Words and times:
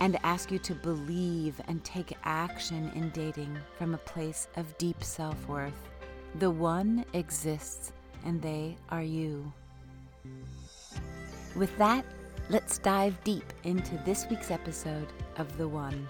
and 0.00 0.18
ask 0.22 0.50
you 0.50 0.58
to 0.60 0.74
believe 0.74 1.60
and 1.68 1.82
take 1.84 2.16
action 2.24 2.90
in 2.94 3.10
dating 3.10 3.56
from 3.78 3.94
a 3.94 3.98
place 3.98 4.48
of 4.56 4.76
deep 4.78 5.02
self 5.02 5.48
worth. 5.48 5.88
The 6.36 6.50
one 6.50 7.04
exists, 7.14 7.92
and 8.24 8.40
they 8.42 8.76
are 8.90 9.02
you. 9.02 9.52
With 11.54 11.76
that, 11.78 12.04
let's 12.50 12.78
dive 12.78 13.22
deep 13.24 13.52
into 13.64 13.96
this 14.04 14.26
week's 14.28 14.50
episode 14.50 15.08
of 15.38 15.56
The 15.56 15.66
One. 15.66 16.06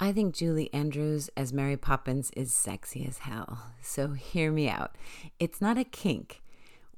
I 0.00 0.12
think 0.12 0.32
Julie 0.32 0.72
Andrews 0.72 1.28
as 1.36 1.52
Mary 1.52 1.76
Poppins 1.76 2.30
is 2.36 2.54
sexy 2.54 3.04
as 3.04 3.18
hell. 3.18 3.72
So 3.82 4.12
hear 4.12 4.52
me 4.52 4.68
out. 4.68 4.94
It's 5.40 5.60
not 5.60 5.76
a 5.76 5.82
kink. 5.82 6.40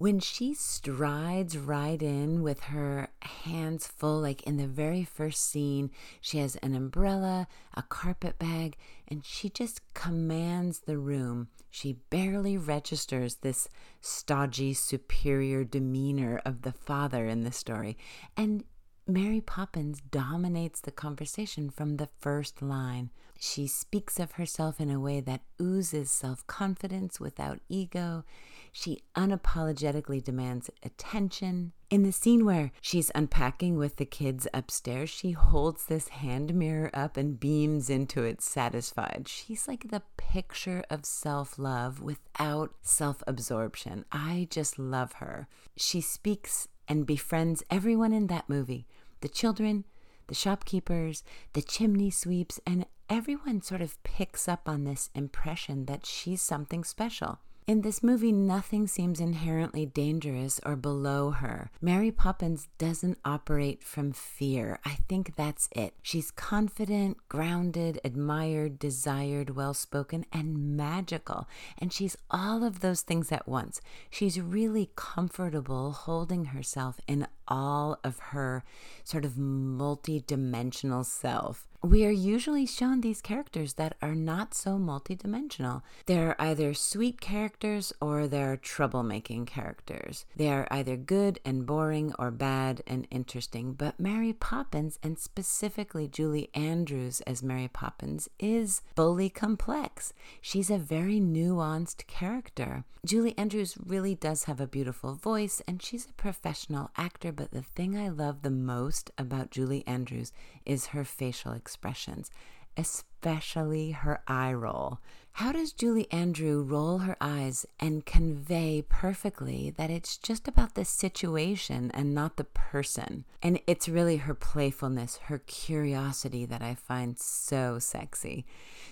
When 0.01 0.19
she 0.19 0.55
strides 0.55 1.59
right 1.59 2.01
in 2.01 2.43
with 2.43 2.61
her 2.61 3.09
hands 3.21 3.87
full, 3.87 4.19
like 4.23 4.43
in 4.45 4.57
the 4.57 4.67
very 4.67 5.05
first 5.05 5.51
scene, 5.51 5.91
she 6.23 6.39
has 6.39 6.57
an 6.57 6.75
umbrella, 6.75 7.47
a 7.75 7.83
carpet 7.83 8.39
bag, 8.39 8.79
and 9.07 9.23
she 9.23 9.51
just 9.51 9.83
commands 9.93 10.79
the 10.79 10.97
room. 10.97 11.49
She 11.69 11.99
barely 12.09 12.57
registers 12.57 13.35
this 13.35 13.69
stodgy, 14.01 14.73
superior 14.73 15.65
demeanor 15.65 16.41
of 16.47 16.63
the 16.63 16.73
father 16.73 17.27
in 17.27 17.45
the 17.45 17.53
story. 17.53 17.99
And 18.39 18.65
Mary 19.13 19.41
Poppins 19.41 20.01
dominates 20.01 20.81
the 20.81 20.93
conversation 20.93 21.69
from 21.69 21.97
the 21.97 22.09
first 22.21 22.63
line. 22.63 23.11
She 23.39 23.67
speaks 23.67 24.21
of 24.21 24.33
herself 24.33 24.81
in 24.81 24.91
a 24.91 25.01
way 25.01 25.21
that 25.21 25.41
oozes 25.61 26.11
self 26.11 26.47
confidence 26.47 27.19
without 27.19 27.59
ego. 27.69 28.25
She 28.71 29.03
unapologetically 29.17 30.23
demands 30.23 30.71
attention. 30.85 31.73
In 31.89 32.05
the 32.05 32.13
scene 32.13 32.45
where 32.45 32.71
she's 32.81 33.11
unpacking 33.15 33.77
with 33.77 33.97
the 33.97 34.05
kids 34.05 34.47
upstairs, 34.55 35.11
she 35.11 35.33
holds 35.33 35.87
this 35.87 36.09
hand 36.09 36.55
mirror 36.55 36.91
up 36.95 37.17
and 37.17 37.41
beams 37.41 37.91
into 37.91 38.23
it 38.23 38.43
satisfied. 38.43 39.27
She's 39.27 39.67
like 39.67 39.89
the 39.89 40.03
picture 40.17 40.85
of 40.89 41.05
self 41.05 41.59
love 41.59 42.01
without 42.01 42.75
self 42.83 43.25
absorption. 43.27 44.05
I 44.13 44.47
just 44.51 44.79
love 44.79 45.15
her. 45.15 45.49
She 45.77 46.01
speaks 46.01 46.69
and 46.87 47.07
befriends 47.07 47.63
everyone 47.71 48.13
in 48.13 48.27
that 48.27 48.49
movie 48.49 48.87
the 49.21 49.29
children, 49.29 49.85
the 50.27 50.35
shopkeepers, 50.35 51.23
the 51.53 51.63
chimney 51.63 52.11
sweeps, 52.11 52.61
and 52.67 52.87
everyone 53.09 53.61
sort 53.63 53.83
of 53.83 54.03
picks 54.05 54.49
up 54.49 54.69
on 54.69 54.85
this 54.85 55.11
impression 55.15 55.87
that 55.87 56.07
she's 56.07 56.41
something 56.41 56.85
special. 56.85 57.41
In 57.71 57.83
this 57.83 58.03
movie, 58.03 58.33
nothing 58.33 58.89
seems 58.89 59.21
inherently 59.21 59.87
dangerous 59.87 60.59
or 60.67 60.75
below 60.75 61.31
her. 61.31 61.71
Mary 61.81 62.11
Poppins 62.11 62.67
doesn't 62.79 63.19
operate 63.25 63.85
from 63.85 64.11
fear. 64.11 64.81
I 64.85 64.99
think 65.09 65.37
that's 65.37 65.69
it. 65.71 65.95
She's 66.03 66.33
confident, 66.33 67.19
grounded, 67.29 68.01
admired, 68.05 68.81
desired, 68.81 69.55
well 69.55 69.75
spoken, 69.75 70.27
and 70.33 70.77
magical. 70.77 71.47
And 71.79 71.93
she's 71.93 72.17
all 72.29 72.65
of 72.65 72.81
those 72.81 73.03
things 73.03 73.31
at 73.31 73.47
once. 73.47 73.81
She's 74.11 74.41
really 74.41 74.91
comfortable 74.97 75.93
holding 75.93 76.47
herself 76.47 76.99
in 77.07 77.29
all 77.51 77.99
of 78.05 78.19
her 78.19 78.65
sort 79.05 79.25
of 79.25 79.37
multi 79.37 80.23
dimensional 80.27 81.05
self 81.05 81.67
we 81.83 82.05
are 82.05 82.11
usually 82.11 82.67
shown 82.67 83.01
these 83.01 83.23
characters 83.23 83.75
that 83.75 83.97
are 84.03 84.15
not 84.15 84.53
so 84.53 84.73
multidimensional. 84.73 85.81
They're 86.05 86.41
either 86.41 86.75
sweet 86.75 87.23
characters 87.23 87.91
or 88.03 88.29
they're 88.29 88.59
troublemaking 88.59 89.47
characters. 89.47 90.27
They 90.37 90.51
are 90.51 90.69
either 90.71 90.99
good 90.99 91.41
and 91.43 91.65
boring 91.65 92.13
or 92.19 92.31
bad 92.31 92.83
and 92.87 93.07
interesting. 93.11 93.73
But 93.73 93.99
Mary 93.99 94.35
Poppins, 94.35 94.99
and 95.03 95.19
specifically 95.19 96.07
Julie 96.07 96.51
Andrews 96.53 97.23
as 97.23 97.43
Mary 97.43 97.69
Poppins, 97.73 98.29
is 98.39 98.83
fully 98.95 99.31
complex. 99.31 100.13
She's 100.43 100.69
a 100.69 100.77
very 100.77 101.19
nuanced 101.19 102.07
character. 102.07 102.85
Julie 103.07 103.37
Andrews 103.39 103.79
really 103.83 104.15
does 104.15 104.45
have 104.45 104.61
a 104.61 104.67
beautiful 104.67 105.15
voice 105.15 105.63
and 105.67 105.83
she's 105.83 106.05
a 106.05 106.13
professional 106.13 106.91
actor, 106.99 107.33
but 107.41 107.53
the 107.53 107.63
thing 107.63 107.97
I 107.97 108.11
love 108.11 108.43
the 108.43 108.51
most 108.51 109.11
about 109.17 109.51
Julie 109.51 109.83
Andrews 109.87 110.31
is 110.67 110.89
her 110.89 111.05
facial 111.05 111.53
expressions, 111.53 112.31
especially 112.77 113.93
her 113.93 114.23
eye 114.29 114.53
roll. 114.53 114.99
How 115.35 115.53
does 115.53 115.73
Julie 115.73 116.11
Andrew 116.13 116.63
roll 116.63 116.99
her 116.99 117.17
eyes 117.19 117.65
and 117.79 118.05
convey 118.05 118.85
perfectly 118.87 119.73
that 119.79 119.91
it's 119.91 120.19
just 120.19 120.47
about 120.47 120.75
the 120.75 120.85
situation 120.85 121.91
and 121.95 122.15
not 122.15 122.37
the 122.37 122.45
person? 122.45 123.25
And 123.43 123.59
it's 123.67 123.89
really 123.89 124.19
her 124.19 124.35
playfulness, 124.35 125.17
her 125.25 125.39
curiosity 125.39 126.45
that 126.45 126.61
I 126.61 126.75
find 126.75 127.19
so 127.19 127.79
sexy. 127.79 128.45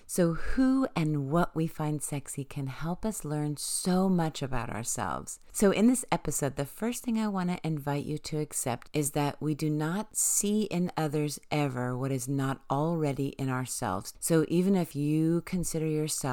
So, 0.07 0.33
who 0.33 0.89
and 0.97 1.31
what 1.31 1.55
we 1.55 1.67
find 1.67 2.03
sexy 2.03 2.45
can 2.45 2.69
help 2.69 3.05
us 3.05 3.27
learn 3.27 3.59
so 3.59 4.09
much 4.09 4.41
about 4.41 4.71
ourselves. 4.71 5.41
So, 5.53 5.71
in 5.71 5.87
this 5.87 6.07
episode, 6.11 6.57
the 6.57 6.65
first 6.65 7.05
thing 7.05 7.19
I 7.19 7.29
want 7.29 7.51
to 7.51 7.67
invite 7.67 8.07
you 8.07 8.17
to 8.17 8.39
accept 8.39 8.89
is 8.95 9.11
that 9.11 9.37
we 9.39 9.55
do 9.55 9.69
not 9.69 10.17
see 10.17 10.63
in 10.63 10.93
others 10.97 11.39
ever 11.51 11.95
what 11.95 12.11
is 12.11 12.27
not 12.27 12.63
already 12.71 13.29
in 13.39 13.51
ourselves. 13.51 14.15
So, 14.19 14.47
even 14.49 14.77
if 14.77 14.97
you 14.97 15.43
consider 15.43 15.87
yourself 15.87 16.28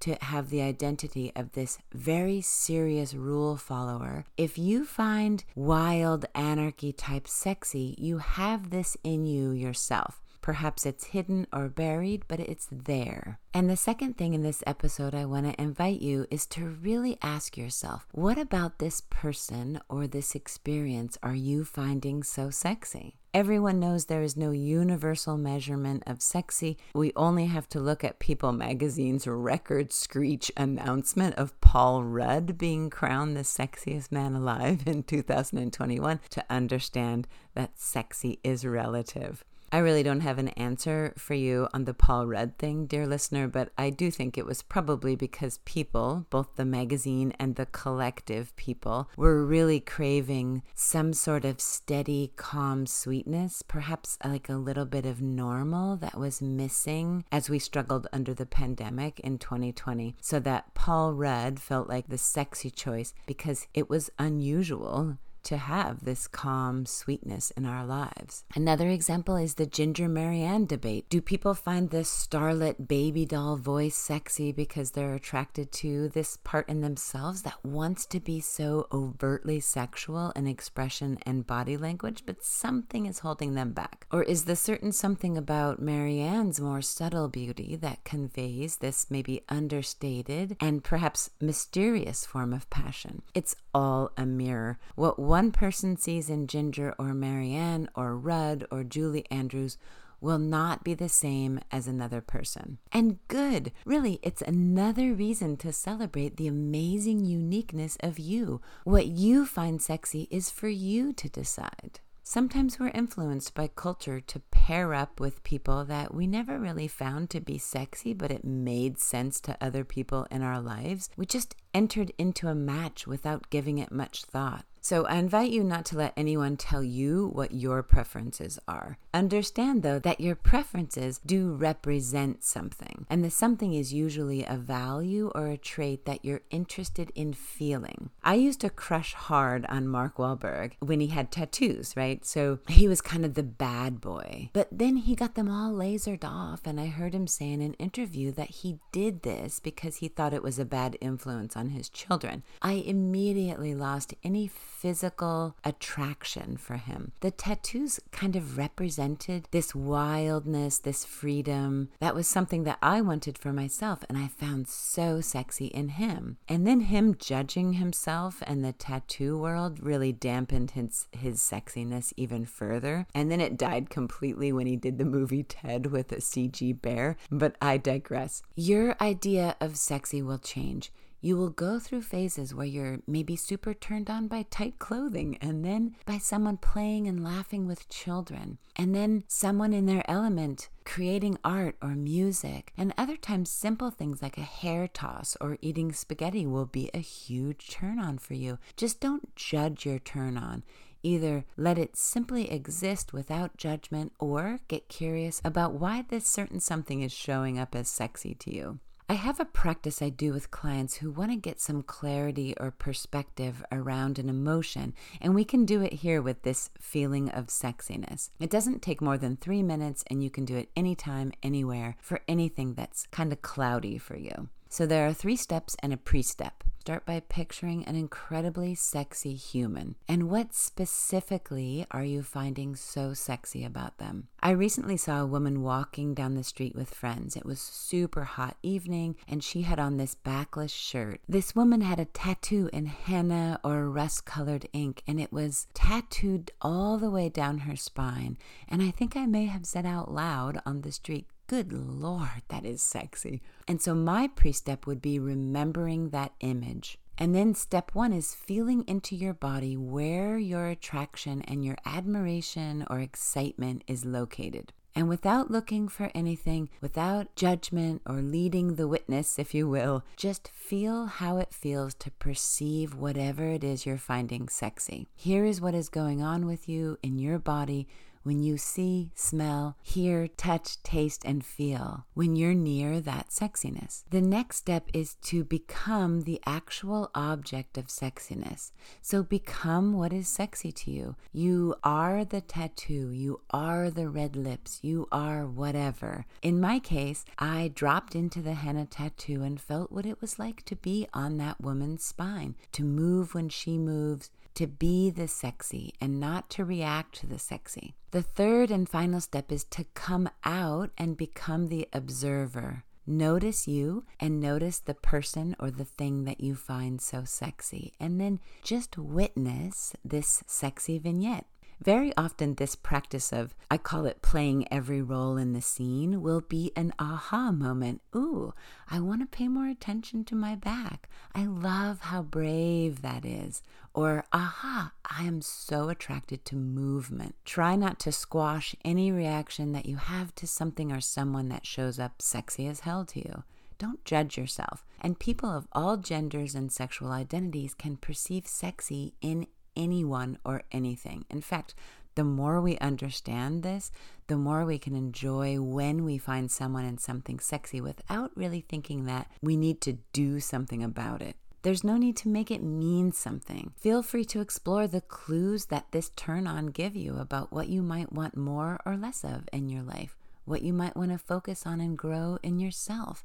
to 0.00 0.16
have 0.22 0.48
the 0.48 0.62
identity 0.62 1.30
of 1.36 1.52
this 1.52 1.78
very 1.92 2.40
serious 2.40 3.12
rule 3.12 3.58
follower, 3.58 4.24
if 4.38 4.56
you 4.56 4.86
find 4.86 5.44
wild 5.54 6.24
anarchy 6.34 6.92
type 6.92 7.28
sexy, 7.28 7.94
you 7.98 8.18
have 8.18 8.70
this 8.70 8.96
in 9.04 9.26
you 9.26 9.50
yourself. 9.50 10.23
Perhaps 10.44 10.84
it's 10.84 11.04
hidden 11.04 11.46
or 11.54 11.70
buried, 11.70 12.24
but 12.28 12.38
it's 12.38 12.68
there. 12.70 13.38
And 13.54 13.70
the 13.70 13.78
second 13.78 14.18
thing 14.18 14.34
in 14.34 14.42
this 14.42 14.62
episode 14.66 15.14
I 15.14 15.24
want 15.24 15.46
to 15.46 15.58
invite 15.58 16.02
you 16.02 16.26
is 16.30 16.44
to 16.48 16.66
really 16.66 17.16
ask 17.22 17.56
yourself 17.56 18.06
what 18.12 18.36
about 18.36 18.78
this 18.78 19.00
person 19.08 19.80
or 19.88 20.06
this 20.06 20.34
experience 20.34 21.16
are 21.22 21.34
you 21.34 21.64
finding 21.64 22.22
so 22.22 22.50
sexy? 22.50 23.16
Everyone 23.32 23.80
knows 23.80 24.04
there 24.04 24.20
is 24.20 24.36
no 24.36 24.50
universal 24.50 25.38
measurement 25.38 26.02
of 26.06 26.20
sexy. 26.20 26.76
We 26.94 27.14
only 27.16 27.46
have 27.46 27.66
to 27.70 27.80
look 27.80 28.04
at 28.04 28.18
People 28.18 28.52
magazine's 28.52 29.26
record 29.26 29.94
screech 29.94 30.52
announcement 30.58 31.36
of 31.36 31.58
Paul 31.62 32.04
Rudd 32.04 32.58
being 32.58 32.90
crowned 32.90 33.34
the 33.34 33.44
sexiest 33.44 34.12
man 34.12 34.34
alive 34.34 34.82
in 34.84 35.04
2021 35.04 36.20
to 36.28 36.44
understand 36.50 37.26
that 37.54 37.80
sexy 37.80 38.40
is 38.44 38.66
relative. 38.66 39.42
I 39.74 39.78
really 39.78 40.04
don't 40.04 40.20
have 40.20 40.38
an 40.38 40.50
answer 40.50 41.12
for 41.18 41.34
you 41.34 41.66
on 41.74 41.84
the 41.84 41.94
Paul 41.94 42.28
Rudd 42.28 42.58
thing, 42.58 42.86
dear 42.86 43.08
listener, 43.08 43.48
but 43.48 43.72
I 43.76 43.90
do 43.90 44.08
think 44.08 44.38
it 44.38 44.46
was 44.46 44.62
probably 44.62 45.16
because 45.16 45.58
people, 45.64 46.26
both 46.30 46.54
the 46.54 46.64
magazine 46.64 47.32
and 47.40 47.56
the 47.56 47.66
collective 47.66 48.54
people, 48.54 49.10
were 49.16 49.44
really 49.44 49.80
craving 49.80 50.62
some 50.76 51.12
sort 51.12 51.44
of 51.44 51.60
steady, 51.60 52.30
calm 52.36 52.86
sweetness, 52.86 53.62
perhaps 53.62 54.16
uh, 54.24 54.28
like 54.28 54.48
a 54.48 54.54
little 54.54 54.84
bit 54.84 55.06
of 55.06 55.20
normal 55.20 55.96
that 55.96 56.16
was 56.16 56.40
missing 56.40 57.24
as 57.32 57.50
we 57.50 57.58
struggled 57.58 58.06
under 58.12 58.32
the 58.32 58.46
pandemic 58.46 59.18
in 59.18 59.38
2020. 59.38 60.14
So 60.20 60.38
that 60.38 60.72
Paul 60.74 61.14
Rudd 61.14 61.58
felt 61.58 61.88
like 61.88 62.06
the 62.06 62.16
sexy 62.16 62.70
choice 62.70 63.12
because 63.26 63.66
it 63.74 63.90
was 63.90 64.08
unusual 64.20 65.18
to 65.44 65.56
have 65.56 66.04
this 66.04 66.26
calm 66.26 66.86
sweetness 66.86 67.50
in 67.52 67.66
our 67.66 67.84
lives. 67.86 68.44
Another 68.54 68.88
example 68.88 69.36
is 69.36 69.54
the 69.54 69.66
Ginger 69.66 70.08
Mary 70.08 70.42
Ann 70.42 70.66
debate. 70.66 71.08
Do 71.08 71.20
people 71.20 71.54
find 71.54 71.90
this 71.90 72.10
starlet 72.10 72.88
baby 72.88 73.24
doll 73.24 73.56
voice 73.56 73.96
sexy 73.96 74.52
because 74.52 74.90
they're 74.90 75.14
attracted 75.14 75.72
to 75.72 76.08
this 76.08 76.38
part 76.38 76.68
in 76.68 76.80
themselves 76.80 77.42
that 77.42 77.64
wants 77.64 78.06
to 78.06 78.20
be 78.20 78.40
so 78.40 78.86
overtly 78.92 79.60
sexual 79.60 80.32
in 80.36 80.46
expression 80.46 81.18
and 81.24 81.46
body 81.46 81.76
language, 81.76 82.22
but 82.26 82.42
something 82.42 83.06
is 83.06 83.20
holding 83.20 83.54
them 83.54 83.72
back? 83.72 84.06
Or 84.10 84.22
is 84.22 84.44
the 84.44 84.56
certain 84.56 84.92
something 84.92 85.36
about 85.36 85.80
Mary 85.80 86.20
Ann's 86.20 86.60
more 86.60 86.82
subtle 86.82 87.28
beauty 87.28 87.76
that 87.76 88.04
conveys 88.04 88.78
this 88.78 89.10
maybe 89.10 89.42
understated 89.48 90.56
and 90.60 90.82
perhaps 90.82 91.30
mysterious 91.40 92.24
form 92.24 92.52
of 92.52 92.68
passion? 92.70 93.22
It's 93.34 93.56
all 93.74 94.12
a 94.16 94.24
mirror. 94.24 94.78
What 94.94 95.18
one 95.34 95.50
person 95.50 95.96
sees 95.96 96.30
in 96.30 96.46
Ginger 96.46 96.94
or 96.96 97.12
Mary 97.12 97.54
Ann 97.54 97.88
or 97.96 98.16
Rudd 98.16 98.64
or 98.70 98.84
Julie 98.84 99.26
Andrews 99.32 99.76
will 100.20 100.38
not 100.38 100.84
be 100.84 100.94
the 100.94 101.08
same 101.08 101.58
as 101.72 101.88
another 101.88 102.20
person. 102.20 102.78
And 102.92 103.18
good. 103.26 103.72
Really, 103.84 104.20
it's 104.22 104.42
another 104.42 105.12
reason 105.12 105.56
to 105.56 105.72
celebrate 105.72 106.36
the 106.36 106.46
amazing 106.46 107.24
uniqueness 107.24 107.96
of 107.98 108.20
you. 108.20 108.60
What 108.84 109.06
you 109.06 109.44
find 109.44 109.82
sexy 109.82 110.28
is 110.30 110.50
for 110.50 110.68
you 110.68 111.12
to 111.14 111.28
decide. 111.28 111.98
Sometimes 112.22 112.78
we're 112.78 112.90
influenced 112.94 113.56
by 113.56 113.66
culture 113.66 114.20
to 114.20 114.38
pair 114.52 114.94
up 114.94 115.18
with 115.18 115.42
people 115.42 115.84
that 115.86 116.14
we 116.14 116.28
never 116.28 116.60
really 116.60 116.86
found 116.86 117.28
to 117.30 117.40
be 117.40 117.58
sexy, 117.58 118.14
but 118.14 118.30
it 118.30 118.44
made 118.44 119.00
sense 119.00 119.40
to 119.40 119.58
other 119.60 119.82
people 119.82 120.28
in 120.30 120.42
our 120.42 120.60
lives. 120.60 121.10
We 121.16 121.26
just 121.26 121.56
entered 121.74 122.12
into 122.18 122.46
a 122.46 122.54
match 122.54 123.08
without 123.08 123.50
giving 123.50 123.78
it 123.78 123.90
much 123.90 124.22
thought. 124.22 124.64
So 124.84 125.06
I 125.06 125.14
invite 125.14 125.50
you 125.50 125.64
not 125.64 125.86
to 125.86 125.96
let 125.96 126.12
anyone 126.14 126.58
tell 126.58 126.84
you 126.84 127.30
what 127.32 127.54
your 127.54 127.82
preferences 127.82 128.58
are. 128.68 128.98
Understand, 129.14 129.82
though, 129.82 129.98
that 129.98 130.20
your 130.20 130.34
preferences 130.34 131.22
do 131.24 131.54
represent 131.54 132.44
something, 132.44 133.06
and 133.08 133.24
the 133.24 133.30
something 133.30 133.72
is 133.72 133.94
usually 133.94 134.44
a 134.44 134.56
value 134.56 135.32
or 135.34 135.48
a 135.48 135.56
trait 135.56 136.04
that 136.04 136.22
you're 136.22 136.42
interested 136.50 137.10
in 137.14 137.32
feeling. 137.32 138.10
I 138.22 138.34
used 138.34 138.60
to 138.60 138.68
crush 138.68 139.14
hard 139.14 139.64
on 139.70 139.88
Mark 139.88 140.18
Wahlberg 140.18 140.72
when 140.80 141.00
he 141.00 141.06
had 141.06 141.32
tattoos, 141.32 141.96
right? 141.96 142.22
So 142.26 142.58
he 142.68 142.86
was 142.86 143.00
kind 143.00 143.24
of 143.24 143.32
the 143.32 143.42
bad 143.42 144.02
boy. 144.02 144.50
But 144.52 144.68
then 144.70 144.96
he 144.98 145.14
got 145.14 145.34
them 145.34 145.48
all 145.48 145.72
lasered 145.72 146.24
off, 146.24 146.66
and 146.66 146.78
I 146.78 146.88
heard 146.88 147.14
him 147.14 147.26
say 147.26 147.50
in 147.50 147.62
an 147.62 147.72
interview 147.74 148.32
that 148.32 148.50
he 148.50 148.80
did 148.92 149.22
this 149.22 149.60
because 149.60 149.96
he 149.96 150.08
thought 150.08 150.34
it 150.34 150.42
was 150.42 150.58
a 150.58 150.66
bad 150.66 150.98
influence 151.00 151.56
on 151.56 151.70
his 151.70 151.88
children. 151.88 152.42
I 152.60 152.72
immediately 152.72 153.74
lost 153.74 154.12
any 154.22 154.46
physical 154.84 155.56
attraction 155.64 156.58
for 156.58 156.76
him. 156.76 157.12
The 157.20 157.30
tattoos 157.30 157.98
kind 158.12 158.36
of 158.36 158.58
represented 158.58 159.48
this 159.50 159.74
wildness, 159.74 160.76
this 160.76 161.06
freedom. 161.06 161.88
That 162.00 162.14
was 162.14 162.28
something 162.28 162.64
that 162.64 162.76
I 162.82 163.00
wanted 163.00 163.38
for 163.38 163.50
myself, 163.50 164.04
and 164.10 164.18
I 164.18 164.28
found 164.28 164.68
so 164.68 165.22
sexy 165.22 165.68
in 165.68 165.88
him. 165.88 166.36
And 166.46 166.66
then 166.66 166.80
him 166.80 167.14
judging 167.18 167.72
himself 167.72 168.42
and 168.46 168.62
the 168.62 168.74
tattoo 168.74 169.38
world 169.38 169.80
really 169.80 170.12
dampened 170.12 170.72
his, 170.72 171.06
his 171.12 171.40
sexiness 171.40 172.12
even 172.18 172.44
further. 172.44 173.06
And 173.14 173.30
then 173.30 173.40
it 173.40 173.56
died 173.56 173.88
completely 173.88 174.52
when 174.52 174.66
he 174.66 174.76
did 174.76 174.98
the 174.98 175.06
movie 175.06 175.44
Ted 175.44 175.86
with 175.86 176.12
a 176.12 176.16
CG 176.16 176.78
bear. 176.82 177.16
But 177.30 177.56
I 177.62 177.78
digress. 177.78 178.42
Your 178.54 178.96
idea 179.00 179.56
of 179.62 179.78
sexy 179.78 180.20
will 180.20 180.36
change 180.36 180.92
you 181.24 181.38
will 181.38 181.48
go 181.48 181.78
through 181.78 182.02
phases 182.02 182.54
where 182.54 182.66
you're 182.66 182.98
maybe 183.06 183.34
super 183.34 183.72
turned 183.72 184.10
on 184.10 184.28
by 184.28 184.44
tight 184.50 184.78
clothing, 184.78 185.38
and 185.40 185.64
then 185.64 185.96
by 186.04 186.18
someone 186.18 186.58
playing 186.58 187.08
and 187.08 187.24
laughing 187.24 187.66
with 187.66 187.88
children, 187.88 188.58
and 188.76 188.94
then 188.94 189.24
someone 189.26 189.72
in 189.72 189.86
their 189.86 190.04
element 190.06 190.68
creating 190.84 191.38
art 191.42 191.76
or 191.80 191.94
music. 191.94 192.74
And 192.76 192.92
other 192.98 193.16
times, 193.16 193.48
simple 193.48 193.90
things 193.90 194.20
like 194.20 194.36
a 194.36 194.42
hair 194.42 194.86
toss 194.86 195.34
or 195.40 195.56
eating 195.62 195.92
spaghetti 195.92 196.44
will 196.44 196.66
be 196.66 196.90
a 196.92 196.98
huge 196.98 197.70
turn 197.70 197.98
on 197.98 198.18
for 198.18 198.34
you. 198.34 198.58
Just 198.76 199.00
don't 199.00 199.34
judge 199.34 199.86
your 199.86 199.98
turn 199.98 200.36
on. 200.36 200.62
Either 201.02 201.46
let 201.56 201.78
it 201.78 201.96
simply 201.96 202.50
exist 202.50 203.14
without 203.14 203.56
judgment 203.56 204.12
or 204.18 204.60
get 204.68 204.90
curious 204.90 205.40
about 205.42 205.72
why 205.72 206.04
this 206.06 206.26
certain 206.26 206.60
something 206.60 207.00
is 207.00 207.12
showing 207.12 207.58
up 207.58 207.74
as 207.74 207.88
sexy 207.88 208.34
to 208.34 208.54
you. 208.54 208.78
I 209.06 209.14
have 209.14 209.38
a 209.38 209.44
practice 209.44 210.00
I 210.00 210.08
do 210.08 210.32
with 210.32 210.50
clients 210.50 210.96
who 210.96 211.10
want 211.10 211.30
to 211.30 211.36
get 211.36 211.60
some 211.60 211.82
clarity 211.82 212.54
or 212.58 212.70
perspective 212.70 213.62
around 213.70 214.18
an 214.18 214.30
emotion, 214.30 214.94
and 215.20 215.34
we 215.34 215.44
can 215.44 215.66
do 215.66 215.82
it 215.82 215.92
here 215.92 216.22
with 216.22 216.40
this 216.40 216.70
feeling 216.80 217.28
of 217.28 217.48
sexiness. 217.48 218.30
It 218.40 218.48
doesn't 218.48 218.80
take 218.80 219.02
more 219.02 219.18
than 219.18 219.36
three 219.36 219.62
minutes, 219.62 220.04
and 220.06 220.24
you 220.24 220.30
can 220.30 220.46
do 220.46 220.56
it 220.56 220.70
anytime, 220.74 221.32
anywhere, 221.42 221.96
for 222.00 222.22
anything 222.26 222.72
that's 222.74 223.06
kind 223.08 223.30
of 223.30 223.42
cloudy 223.42 223.98
for 223.98 224.16
you. 224.16 224.48
So 224.74 224.86
there 224.86 225.06
are 225.06 225.12
three 225.12 225.36
steps 225.36 225.76
and 225.84 225.92
a 225.92 225.96
pre 225.96 226.20
step. 226.20 226.64
Start 226.80 227.06
by 227.06 227.20
picturing 227.20 227.84
an 227.84 227.94
incredibly 227.94 228.74
sexy 228.74 229.36
human. 229.36 229.94
And 230.08 230.28
what 230.28 230.52
specifically 230.52 231.86
are 231.92 232.02
you 232.02 232.24
finding 232.24 232.74
so 232.74 233.14
sexy 233.14 233.64
about 233.64 233.98
them? 233.98 234.26
I 234.42 234.50
recently 234.50 234.96
saw 234.96 235.22
a 235.22 235.26
woman 235.26 235.62
walking 235.62 236.12
down 236.12 236.34
the 236.34 236.42
street 236.42 236.74
with 236.74 236.92
friends. 236.92 237.36
It 237.36 237.46
was 237.46 237.60
super 237.60 238.24
hot 238.24 238.56
evening 238.64 239.14
and 239.28 239.44
she 239.44 239.62
had 239.62 239.78
on 239.78 239.96
this 239.96 240.16
backless 240.16 240.72
shirt. 240.72 241.20
This 241.28 241.54
woman 241.54 241.80
had 241.80 242.00
a 242.00 242.06
tattoo 242.06 242.68
in 242.72 242.86
henna 242.86 243.60
or 243.62 243.88
rust 243.88 244.24
colored 244.24 244.68
ink 244.72 245.04
and 245.06 245.20
it 245.20 245.32
was 245.32 245.68
tattooed 245.72 246.50
all 246.60 246.98
the 246.98 247.10
way 247.10 247.28
down 247.28 247.58
her 247.58 247.76
spine. 247.76 248.38
And 248.68 248.82
I 248.82 248.90
think 248.90 249.16
I 249.16 249.26
may 249.26 249.46
have 249.46 249.66
said 249.66 249.86
out 249.86 250.12
loud 250.12 250.60
on 250.66 250.80
the 250.80 250.90
street, 250.90 251.28
Good 251.46 251.72
Lord, 251.72 252.42
that 252.48 252.64
is 252.64 252.82
sexy. 252.82 253.42
And 253.68 253.80
so 253.80 253.94
my 253.94 254.28
pre 254.28 254.52
step 254.52 254.86
would 254.86 255.02
be 255.02 255.18
remembering 255.18 256.10
that 256.10 256.32
image. 256.40 256.98
And 257.18 257.34
then 257.34 257.54
step 257.54 257.90
one 257.92 258.12
is 258.12 258.34
feeling 258.34 258.82
into 258.88 259.14
your 259.14 259.34
body 259.34 259.76
where 259.76 260.38
your 260.38 260.68
attraction 260.68 261.42
and 261.42 261.64
your 261.64 261.76
admiration 261.84 262.84
or 262.88 262.98
excitement 262.98 263.84
is 263.86 264.04
located. 264.04 264.72
And 264.96 265.08
without 265.08 265.50
looking 265.50 265.88
for 265.88 266.10
anything, 266.14 266.70
without 266.80 267.34
judgment 267.34 268.02
or 268.06 268.22
leading 268.22 268.76
the 268.76 268.88
witness, 268.88 269.38
if 269.38 269.52
you 269.52 269.68
will, 269.68 270.04
just 270.16 270.48
feel 270.48 271.06
how 271.06 271.36
it 271.38 271.52
feels 271.52 271.94
to 271.94 272.12
perceive 272.12 272.94
whatever 272.94 273.44
it 273.48 273.64
is 273.64 273.84
you're 273.84 273.98
finding 273.98 274.48
sexy. 274.48 275.08
Here 275.16 275.44
is 275.44 275.60
what 275.60 275.74
is 275.74 275.88
going 275.88 276.22
on 276.22 276.46
with 276.46 276.68
you 276.68 276.98
in 277.02 277.18
your 277.18 277.40
body 277.40 277.88
when 278.24 278.42
you 278.42 278.58
see, 278.58 279.12
smell, 279.14 279.76
hear, 279.82 280.26
touch, 280.26 280.82
taste, 280.82 281.22
and 281.24 281.44
feel 281.44 282.06
when 282.14 282.34
you're 282.34 282.54
near 282.54 283.00
that 283.00 283.28
sexiness. 283.28 284.02
The 284.10 284.20
next 284.20 284.56
step 284.56 284.88
is 284.92 285.14
to 285.22 285.44
become 285.44 286.22
the 286.22 286.40
actual 286.44 287.10
object 287.14 287.78
of 287.78 287.86
sexiness. 287.86 288.72
So 289.00 289.22
become 289.22 289.92
what 289.92 290.12
is 290.12 290.26
sexy 290.26 290.72
to 290.72 290.90
you. 290.90 291.16
You 291.32 291.76
are 291.84 292.24
the 292.24 292.40
tattoo, 292.40 293.10
you 293.10 293.40
are 293.50 293.90
the 293.90 294.08
red 294.08 294.36
lips, 294.36 294.80
you 294.82 295.06
are 295.12 295.46
whatever. 295.46 296.26
In 296.42 296.60
my 296.60 296.78
case, 296.78 297.24
I 297.38 297.70
dropped 297.74 298.14
into 298.14 298.40
the 298.40 298.54
henna 298.54 298.86
tattoo 298.86 299.42
and 299.42 299.60
felt 299.60 299.92
what 299.92 300.06
it 300.06 300.20
was 300.20 300.38
like 300.38 300.64
to 300.64 300.76
be 300.76 301.06
on 301.12 301.36
that 301.38 301.60
woman's 301.60 302.04
spine, 302.04 302.56
to 302.72 302.82
move 302.84 303.34
when 303.34 303.48
she 303.48 303.78
moves 303.78 304.30
to 304.54 304.66
be 304.66 305.10
the 305.10 305.28
sexy 305.28 305.92
and 306.00 306.20
not 306.20 306.48
to 306.50 306.64
react 306.64 307.16
to 307.16 307.26
the 307.26 307.38
sexy. 307.38 307.94
The 308.10 308.22
third 308.22 308.70
and 308.70 308.88
final 308.88 309.20
step 309.20 309.50
is 309.50 309.64
to 309.64 309.84
come 309.94 310.28
out 310.44 310.90
and 310.96 311.16
become 311.16 311.68
the 311.68 311.88
observer. 311.92 312.84
Notice 313.06 313.68
you 313.68 314.04
and 314.18 314.40
notice 314.40 314.78
the 314.78 314.94
person 314.94 315.54
or 315.58 315.70
the 315.70 315.84
thing 315.84 316.24
that 316.24 316.40
you 316.40 316.54
find 316.54 317.02
so 317.02 317.24
sexy, 317.24 317.92
and 318.00 318.18
then 318.18 318.40
just 318.62 318.96
witness 318.96 319.94
this 320.02 320.42
sexy 320.46 320.98
vignette. 320.98 321.46
Very 321.80 322.12
often, 322.16 322.54
this 322.54 322.74
practice 322.74 323.32
of, 323.32 323.54
I 323.70 323.78
call 323.78 324.06
it 324.06 324.22
playing 324.22 324.66
every 324.72 325.02
role 325.02 325.36
in 325.36 325.52
the 325.52 325.60
scene, 325.60 326.22
will 326.22 326.40
be 326.40 326.72
an 326.76 326.92
aha 326.98 327.52
moment. 327.52 328.00
Ooh, 328.14 328.54
I 328.90 329.00
want 329.00 329.20
to 329.20 329.36
pay 329.36 329.48
more 329.48 329.66
attention 329.66 330.24
to 330.24 330.34
my 330.34 330.54
back. 330.54 331.08
I 331.34 331.46
love 331.46 332.00
how 332.00 332.22
brave 332.22 333.02
that 333.02 333.24
is. 333.24 333.62
Or, 333.92 334.24
aha, 334.32 334.92
I 335.04 335.24
am 335.24 335.40
so 335.42 335.88
attracted 335.88 336.44
to 336.46 336.56
movement. 336.56 337.34
Try 337.44 337.76
not 337.76 337.98
to 338.00 338.12
squash 338.12 338.74
any 338.84 339.12
reaction 339.12 339.72
that 339.72 339.86
you 339.86 339.96
have 339.96 340.34
to 340.36 340.46
something 340.46 340.90
or 340.90 341.00
someone 341.00 341.48
that 341.48 341.66
shows 341.66 341.98
up 341.98 342.22
sexy 342.22 342.66
as 342.66 342.80
hell 342.80 343.04
to 343.06 343.18
you. 343.20 343.42
Don't 343.78 344.04
judge 344.04 344.38
yourself. 344.38 344.84
And 345.00 345.18
people 345.18 345.50
of 345.50 345.66
all 345.72 345.96
genders 345.96 346.54
and 346.54 346.72
sexual 346.72 347.10
identities 347.10 347.74
can 347.74 347.96
perceive 347.96 348.46
sexy 348.46 349.14
in 349.20 349.46
anyone 349.76 350.38
or 350.44 350.62
anything. 350.72 351.24
In 351.30 351.40
fact, 351.40 351.74
the 352.14 352.24
more 352.24 352.60
we 352.60 352.78
understand 352.78 353.62
this, 353.62 353.90
the 354.28 354.36
more 354.36 354.64
we 354.64 354.78
can 354.78 354.94
enjoy 354.94 355.60
when 355.60 356.04
we 356.04 356.16
find 356.18 356.50
someone 356.50 356.84
and 356.84 357.00
something 357.00 357.40
sexy 357.40 357.80
without 357.80 358.30
really 358.36 358.60
thinking 358.60 359.04
that 359.06 359.30
we 359.42 359.56
need 359.56 359.80
to 359.82 359.98
do 360.12 360.40
something 360.40 360.82
about 360.82 361.20
it. 361.22 361.36
There's 361.62 361.82
no 361.82 361.96
need 361.96 362.16
to 362.18 362.28
make 362.28 362.50
it 362.50 362.62
mean 362.62 363.10
something. 363.12 363.72
Feel 363.78 364.02
free 364.02 364.26
to 364.26 364.40
explore 364.40 364.86
the 364.86 365.00
clues 365.00 365.66
that 365.66 365.86
this 365.92 366.10
turn 366.10 366.46
on 366.46 366.66
give 366.66 366.94
you 366.94 367.16
about 367.16 367.52
what 367.52 367.68
you 367.68 367.82
might 367.82 368.12
want 368.12 368.36
more 368.36 368.78
or 368.84 368.96
less 368.96 369.24
of 369.24 369.48
in 369.50 369.70
your 369.70 369.82
life, 369.82 370.16
what 370.44 370.62
you 370.62 370.74
might 370.74 370.94
want 370.96 371.10
to 371.10 371.18
focus 371.18 371.66
on 371.66 371.80
and 371.80 371.96
grow 371.96 372.38
in 372.42 372.60
yourself. 372.60 373.24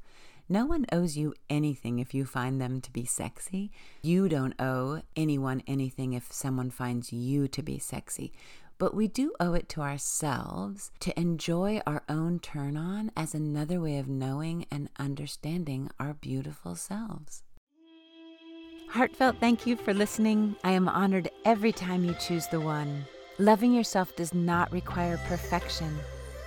No 0.52 0.66
one 0.66 0.84
owes 0.90 1.16
you 1.16 1.32
anything 1.48 2.00
if 2.00 2.12
you 2.12 2.24
find 2.24 2.60
them 2.60 2.80
to 2.80 2.92
be 2.92 3.04
sexy. 3.04 3.70
You 4.02 4.28
don't 4.28 4.60
owe 4.60 5.00
anyone 5.14 5.62
anything 5.68 6.12
if 6.12 6.32
someone 6.32 6.70
finds 6.70 7.12
you 7.12 7.46
to 7.46 7.62
be 7.62 7.78
sexy. 7.78 8.32
But 8.76 8.92
we 8.92 9.06
do 9.06 9.32
owe 9.38 9.54
it 9.54 9.68
to 9.68 9.80
ourselves 9.80 10.90
to 11.00 11.16
enjoy 11.16 11.80
our 11.86 12.02
own 12.08 12.40
turn 12.40 12.76
on 12.76 13.12
as 13.16 13.32
another 13.32 13.80
way 13.80 13.98
of 13.98 14.08
knowing 14.08 14.66
and 14.72 14.88
understanding 14.98 15.88
our 16.00 16.14
beautiful 16.14 16.74
selves. 16.74 17.44
Heartfelt 18.88 19.36
thank 19.38 19.68
you 19.68 19.76
for 19.76 19.94
listening. 19.94 20.56
I 20.64 20.72
am 20.72 20.88
honored 20.88 21.30
every 21.44 21.70
time 21.70 22.02
you 22.02 22.14
choose 22.14 22.48
the 22.48 22.60
one. 22.60 23.04
Loving 23.38 23.72
yourself 23.72 24.16
does 24.16 24.34
not 24.34 24.72
require 24.72 25.16
perfection. 25.28 25.96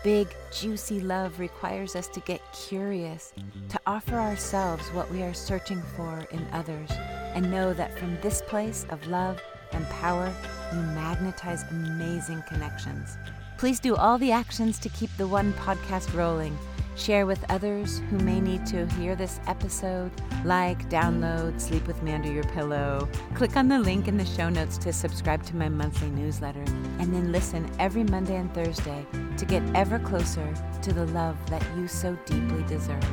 Big, 0.03 0.27
juicy 0.51 0.99
love 0.99 1.39
requires 1.39 1.95
us 1.95 2.09
to 2.09 2.19
get 2.19 2.41
curious, 2.51 3.33
to 3.69 3.79
offer 3.87 4.15
ourselves 4.15 4.85
what 4.89 5.09
we 5.09 5.23
are 5.23 5.33
searching 5.33 5.81
for 5.95 6.27
in 6.31 6.45
others, 6.51 6.89
and 7.33 7.49
know 7.49 7.73
that 7.73 7.97
from 7.97 8.19
this 8.19 8.41
place 8.41 8.85
of 8.89 9.07
love 9.07 9.41
and 9.71 9.87
power, 9.87 10.29
we 10.73 10.79
magnetize 10.79 11.63
amazing 11.71 12.43
connections. 12.49 13.17
Please 13.57 13.79
do 13.79 13.95
all 13.95 14.17
the 14.17 14.33
actions 14.33 14.77
to 14.79 14.89
keep 14.89 15.09
the 15.17 15.25
One 15.25 15.53
podcast 15.53 16.13
rolling. 16.13 16.57
Share 16.95 17.25
with 17.25 17.43
others 17.49 18.01
who 18.09 18.17
may 18.19 18.39
need 18.39 18.65
to 18.67 18.85
hear 18.93 19.15
this 19.15 19.39
episode. 19.47 20.11
Like, 20.45 20.89
download, 20.89 21.59
sleep 21.59 21.87
with 21.87 22.01
me 22.03 22.13
under 22.13 22.31
your 22.31 22.43
pillow. 22.43 23.09
Click 23.33 23.57
on 23.57 23.67
the 23.67 23.79
link 23.79 24.07
in 24.07 24.17
the 24.17 24.25
show 24.25 24.49
notes 24.49 24.77
to 24.79 24.93
subscribe 24.93 25.43
to 25.43 25.55
my 25.55 25.69
monthly 25.69 26.09
newsletter. 26.11 26.63
And 26.99 27.13
then 27.13 27.31
listen 27.31 27.69
every 27.79 28.03
Monday 28.03 28.35
and 28.35 28.53
Thursday 28.53 29.05
to 29.37 29.45
get 29.45 29.63
ever 29.75 29.99
closer 29.99 30.53
to 30.83 30.93
the 30.93 31.07
love 31.07 31.37
that 31.49 31.65
you 31.75 31.87
so 31.87 32.17
deeply 32.25 32.63
deserve. 32.63 33.03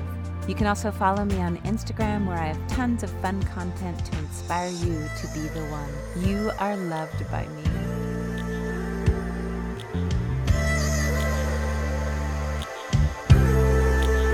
You 0.47 0.55
can 0.55 0.67
also 0.67 0.91
follow 0.91 1.25
me 1.25 1.41
on 1.41 1.59
Instagram 1.59 2.27
where 2.27 2.39
I 2.39 2.49
have 2.49 2.69
tons 2.69 3.03
of 3.03 3.11
fun 3.23 3.43
content 3.45 4.05
to 4.05 4.19
inspire 4.19 4.71
you 4.71 5.09
to 5.21 5.27
be 5.33 5.41
the 5.49 5.65
one. 5.71 6.27
You 6.29 6.51
are 6.59 6.77
loved 6.77 7.31
by 7.31 7.47
me. 7.47 7.90